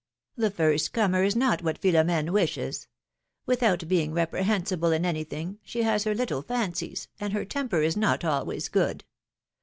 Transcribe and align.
The 0.35 0.49
first 0.49 0.93
comer 0.93 1.21
is 1.23 1.35
not 1.35 1.61
what 1.61 1.77
Philomene 1.79 2.31
wishes. 2.33 2.87
With 3.45 3.61
out 3.61 3.87
being 3.87 4.13
reprehensible 4.15 4.91
in 4.91 5.05
anything, 5.05 5.59
she 5.63 5.83
has 5.83 6.05
her 6.05 6.15
little 6.15 6.41
fancies, 6.41 7.07
and 7.19 7.33
her 7.33 7.45
temper 7.45 7.83
is 7.83 7.95
not 7.95 8.25
always 8.25 8.67
good. 8.67 9.03